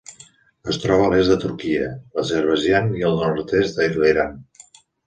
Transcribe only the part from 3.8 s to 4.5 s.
de l'Iran.